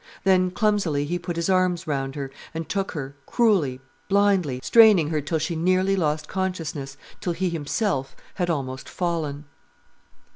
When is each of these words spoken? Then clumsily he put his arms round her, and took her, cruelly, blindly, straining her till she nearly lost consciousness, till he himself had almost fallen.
Then 0.23 0.49
clumsily 0.49 1.05
he 1.05 1.19
put 1.19 1.35
his 1.35 1.47
arms 1.47 1.85
round 1.85 2.15
her, 2.15 2.31
and 2.55 2.67
took 2.67 2.93
her, 2.93 3.13
cruelly, 3.27 3.79
blindly, 4.09 4.59
straining 4.63 5.09
her 5.09 5.21
till 5.21 5.37
she 5.37 5.55
nearly 5.55 5.95
lost 5.95 6.27
consciousness, 6.27 6.97
till 7.19 7.33
he 7.33 7.49
himself 7.51 8.15
had 8.33 8.49
almost 8.49 8.89
fallen. 8.89 9.45